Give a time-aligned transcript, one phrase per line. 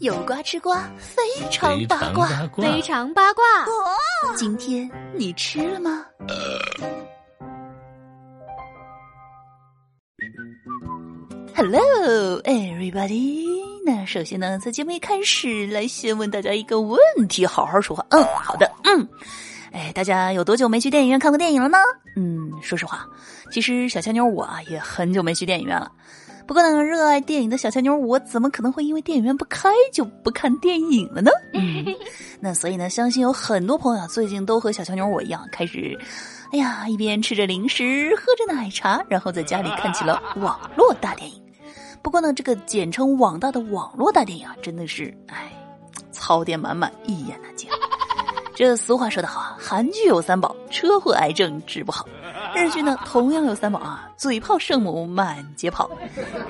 [0.00, 3.42] 有瓜吃瓜，非常八卦，非常八卦。
[4.36, 6.04] 今天你吃了吗
[11.54, 13.44] ？Hello, everybody。
[13.86, 16.98] 那首先呢，在节目一开始，来先问大家一个问
[17.28, 18.04] 题，好好说话。
[18.10, 19.08] 嗯，好的，嗯。
[19.72, 21.78] 哎，大家有多久没去电影院看过电影了呢？
[22.16, 23.06] 嗯，说实话，
[23.52, 25.90] 其实小强妞我啊也很久没去电影院了。
[26.46, 31.30] 不过呢，热爱电影的小强妞，我怎么可能会因为电影院不开就不看电影了呢？
[32.38, 35.98] 那所以呢，相信有很多朋友最近都和小强妞我一样，开始，
[36.52, 41.42] 哎呀，一边吃着零食，喝着奶茶，然后在家里看起了网络大电影。
[42.02, 45.50] 不过呢，这个简称网大的网络大电影啊，真的是，哎，
[46.12, 47.70] 槽点满满，一言难尽。
[48.54, 52.04] 这俗话说得好啊，韩剧有三宝，车祸癌症治不好；
[52.56, 55.90] 日剧呢同样有三宝啊，嘴炮圣母满街跑。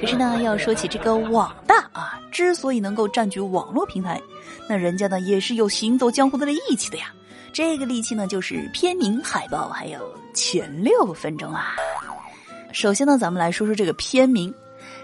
[0.00, 4.20] 可是呢，要说起这个网大啊，之所以能够占据网络平台，
[4.68, 7.06] 那人家呢也是有行走江湖的力气的呀。
[7.52, 9.98] 这个力气呢，就是片名、海报还有
[10.34, 11.74] 前六分钟啊。
[12.72, 14.52] 首先呢，咱们来说说这个片名。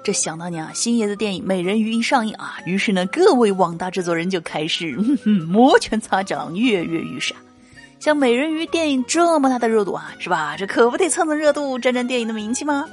[0.02, 4.96] 这想当年啊，星爷的电影《美人鱼》一上映啊，于是呢，各位网大制作人就开始
[5.46, 7.34] 摩拳擦掌、跃跃欲试。
[8.00, 10.56] 像《美人鱼》电影这么大的热度啊，是吧？
[10.56, 12.88] 这可不得蹭蹭热度、沾沾电影的名气吗？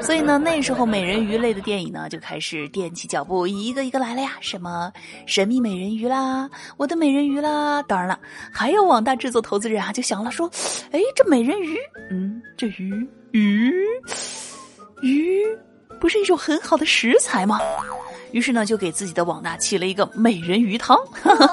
[0.00, 4.34] 所以呢，那时候美人鱼类的电影呢，就开始踮起脚步，一个一个来了呀。
[4.40, 4.92] 什么
[5.26, 8.16] 《神秘美人鱼》啦，《我的美人鱼》啦，当然了，
[8.52, 10.48] 还有网大制作投资人啊，就想了说，
[10.92, 11.76] 哎，这美人鱼，
[12.12, 13.72] 嗯，这鱼鱼
[15.02, 15.42] 鱼。
[16.02, 17.60] 不是一种很好的食材吗？
[18.32, 20.98] 于是呢，就给自己的网大起了一个美人鱼汤。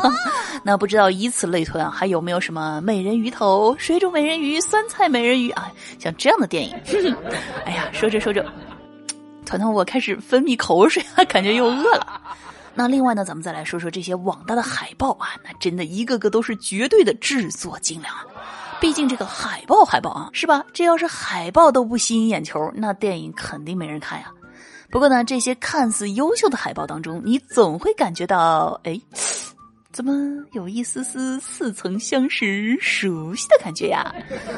[0.65, 5.71] 那不知道以此类推啊，还有没有什么美人鱼头、水煮美人鱼、酸菜美人鱼啊？
[5.99, 6.75] 像这样的电影。
[7.63, 8.43] 哎呀，说着说着，
[9.45, 12.19] 团团我开始分泌口水啊，感觉又饿了。
[12.73, 18.25] 那另外呢，咱们再来说说这些网大的海报啊，那真的一个个都是绝对的制作精良啊。
[18.81, 20.65] 毕竟这个海报海报啊，是吧？
[20.73, 24.31] 这要是海报都不吸引眼球，那电影肯定没人看呀。
[24.91, 28.99] 不过呢，这些看似优秀的海报当中，你总会感觉到，哎，
[29.91, 30.13] 怎么
[30.53, 34.13] 有一丝丝似曾相识、熟悉的感觉呀？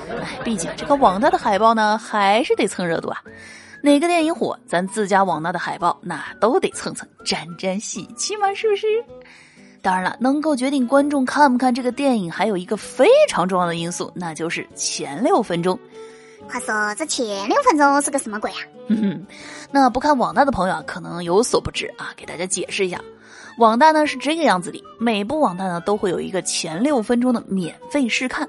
[0.10, 3.22] 哎，毕竟这个网大的海报呢，还是得蹭热度啊。
[3.84, 8.86] 哪个电影火，咱自家网大的海报那都得蹭蹭，沾沾喜气嘛，是不是？
[9.82, 15.78] 当然了，能够决定观众看不看这个电影，还有一个非常重要的因素，那就是前六分钟。
[16.48, 18.58] 话说这前六分钟是个什么鬼啊？
[19.72, 23.00] 那不看网大的朋友啊，可能有所不知啊，给大家解释一下，
[23.58, 28.48] 网大呢是这个样子的，每部网大呢都会有一个前六分钟的免费试看，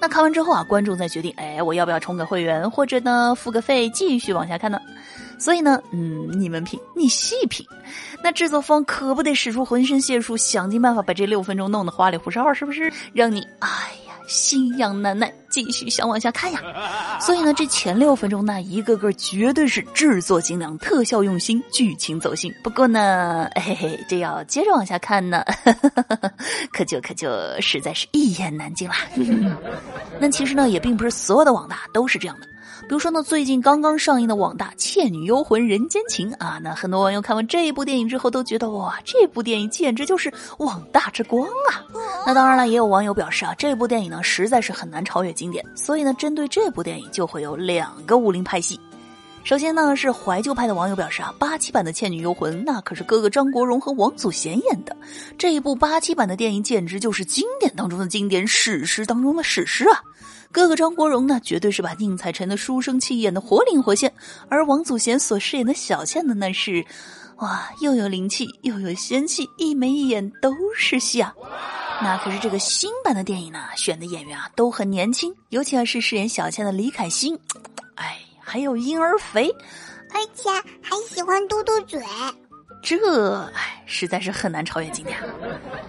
[0.00, 4.80] 那看完之后啊，观众再决定，哎，我要不要充个会员，或者呢付个费继续往下看呢？
[5.38, 7.66] 所以呢，嗯，你们品，你细品，
[8.22, 12.90] 那制作方可不得使出浑身解数，想尽办法把这六分钟弄得花里胡哨，是不是？
[13.12, 13.68] 让你，哎。
[14.26, 16.60] 心痒难耐，继续想往下看呀。
[17.20, 22.52] 所以呢，这前六分钟那一个个绝对是制作精良、特效用心、剧情走心。
[22.62, 25.44] 不过呢， 嘿嘿，这要接着往下看呢，
[26.72, 27.30] 可就可就
[27.60, 28.96] 实在是一言难尽啦。
[30.18, 32.46] 那其实呢，也并不是所有的网大都是这样的。
[32.86, 41.83] 比如说呢，最近刚刚上映的网大《倩女幽魂：人间情》啊，那很多网友看完这一部电影之后都觉得哇，这部电影简直就是网大之光啊！
[42.26, 48.80] 那当然了，也有网友表示啊，这部电影呢实在是很难超越经典，所以呢，针对这部电影就会有两个武林派系。
[49.44, 54.96] 首先呢，是怀旧派的网友表示啊，八七版的《倩女幽魂》那可是哥哥张国荣和王祖贤演的，
[55.36, 60.00] 这一部八七版的电影简直就是经典当中的经典，史诗当中的史诗啊！
[60.50, 64.10] 哥哥张国荣呢，绝对是把宁采臣的书生气演的活灵活现，
[64.48, 66.82] 而王祖贤所饰演的小倩的那是，
[67.36, 71.34] 哇，又有灵气又有仙气，一眉一眼都是戏啊！
[72.04, 77.36] 那可是这个新版的电影呢，选的演员啊都很年轻，尤其啊是饰演小倩的李凯欣，
[77.96, 78.20] 哎。
[78.46, 79.50] 还有婴儿肥，
[80.12, 80.50] 而且
[80.80, 81.98] 还喜欢嘟嘟嘴，
[82.82, 85.18] 这哎实在是很难超越经典。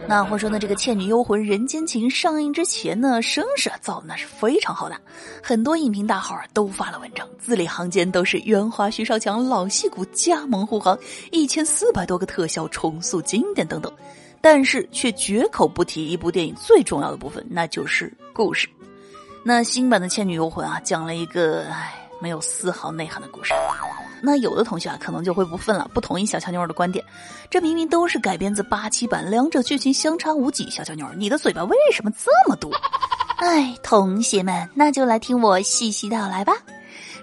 [0.07, 4.95] 那话说呢，这个《倩女幽魂：人间情》上映之前呢，声势造的那是非常好的，
[5.43, 10.97] 很多影评大号啊都发了文章，字里行间都是袁华、徐少强老戏骨加盟护航，
[11.31, 13.93] 一千四百多个特效重塑经典等等，
[14.45, 18.69] 但是却绝口不提一部电影最重要的部分，那就是故事。
[19.41, 22.01] 那新版的《倩女幽魂》啊，讲了一个哎。
[22.21, 23.53] 没有丝毫内涵的故事，
[24.21, 27.03] 那有的同学啊可能就会不忿了，不同意小乔妞儿的观点。
[27.49, 30.69] 这明明都是改编自八七版，两者剧情相差无几。
[30.69, 32.71] 小乔妞儿，你的嘴巴为什么这么多？
[33.37, 36.53] 哎，同学们，那就来听我细细道来吧。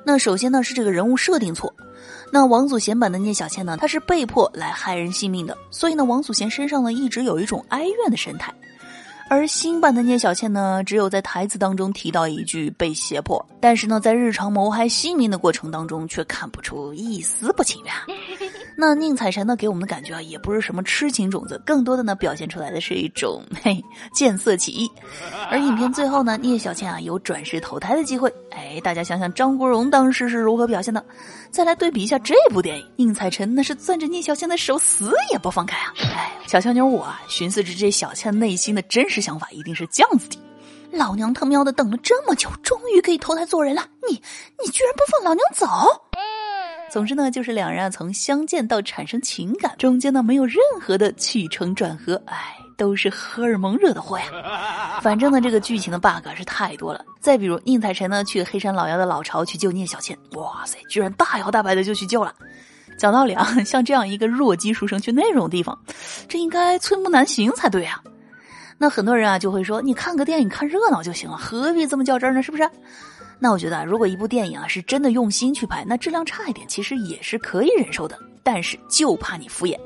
[0.04, 1.74] 那首先呢是这个人物设定错。
[2.34, 8.50] 那王祖贤版的聂小倩呢，她是被迫来害人性命的，所以呢，王祖贤身上呢一直有一种哀怨的神态。
[9.28, 17.92] 而新版的聂小倩呢，只有在台词当中提到一句被胁迫，但是呢，在日常谋害性命的过程当中，却看不出一丝不情愿。
[18.76, 23.78] 那宁采臣呢，给我们的感觉啊，也不是什么痴情种子，更多的呢，表现出来的是一种嘿
[24.14, 24.90] 见色起意。
[25.50, 28.32] 而影片最后呢，聂小倩啊有转世投胎的机会。
[28.54, 31.04] 哎，大家想想张国荣当时是如何表现的？
[31.50, 35.92] 再来对比一下这部电影，宁采臣那是攥着聂小倩的手，死也不放开啊！
[36.14, 39.20] 哎，小强妞我啊，寻思着这小倩内心的真实。
[39.20, 40.38] 想法一定是这样子的，
[40.90, 44.14] 老娘他喵的等了这么久，终于可以投胎做人了，你
[44.62, 45.66] 你居然不放老娘走！
[46.90, 54.24] 总之呢，就是两人啊从相见到产生情感，中间呢没有任何的起承转合，哎，都是荷尔蒙惹的祸呀。
[55.00, 57.04] 反正呢，这个剧情的 bug 是太多了。
[57.20, 62.34] 再比如宁采臣呢去黑山老妖的老巢去救聂小倩，哇塞，居然大摇大摆的就去救了。
[62.98, 65.78] 讲道理啊，像这样一个弱鸡书生去那种地方，
[66.28, 68.02] 这应该寸步难行才对啊。
[68.78, 72.42] 那很多人啊就会说，你看个电影看热闹就行了，何必这么较真呢？
[72.42, 72.68] 是不是？
[73.38, 78.18] 那我觉得啊，如果一部电影啊是真的用心去拍，那质量差一点其实也是可以忍受的。
[78.44, 79.78] 但是就怕你敷衍。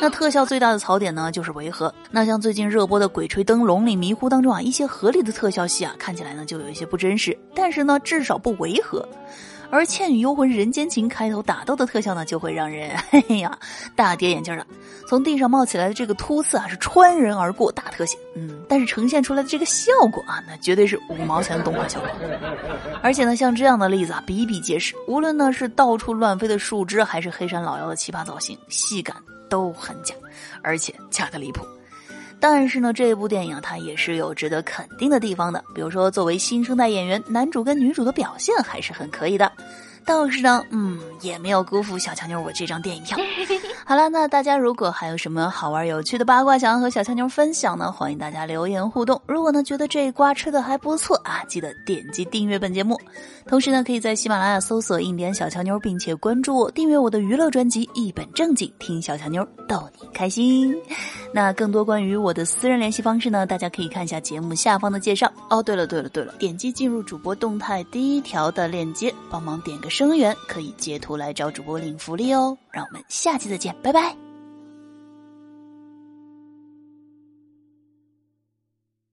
[0.00, 1.92] 那特效最大的槽点呢就是违和。
[2.10, 9.06] 那像最近热播的《鬼吹灯》《龙岭迷糊》当中啊，一些合理的特效戏啊，看起来呢就有一些不真实，但是呢至少不违和。
[9.70, 13.56] 而《倩女幽魂》人间情开头打斗的特效呢，就会让人嘿呀
[13.96, 14.66] 大跌眼镜了。
[15.08, 22.08] 从地上冒起来的这个突刺啊，是穿人而过大特写，嗯，但是呈现出来的这个效果啊，那绝对是五毛钱的动画效果。
[23.00, 29.16] 而且呢，像这样的例子啊比比皆是，无论呢是到处乱飞的树枝，还是黑山老妖的奇葩造型，戏感
[29.52, 30.14] 都很假，
[30.62, 31.66] 而且假的离谱。
[32.40, 39.52] 但是呢，这部电影它也是有值得肯定的地方的，比如说作为新生代演员，男主跟女主的表现还是很可以的。
[40.04, 43.16] 倒是呢，嗯，也没有辜负小强妞我这张电影票。
[43.84, 47.90] 好了，那大家如果还有什么好玩有趣的八卦想要和小强妞分享呢？
[47.90, 49.20] 欢迎大家留言互动。
[49.26, 52.98] 如果呢觉得这瓜吃的还不错啊，记得点击订阅本节目。
[53.46, 60.72] 同时呢，可以在喜马拉雅搜索“印点小强妞”，并且关注我，订阅我的娱乐专辑《一本正经听小强妞逗你开心》。
[61.34, 65.30] 那更多关于我的私人联系方式呢，大家可以看一下节目下方的介绍。
[65.50, 72.56] 哦，对了对了对了，点击进入主播动态第一条的链接，帮忙点个声源，可以截图来找主播领福利哦。
[72.70, 74.31] 让我们下期再见，拜拜。